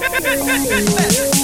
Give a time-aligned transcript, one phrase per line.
[0.00, 1.37] Let's go.